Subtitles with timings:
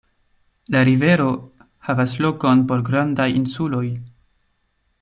[0.75, 1.27] La rivero
[1.89, 3.85] havas lokon por grandaj insuloj.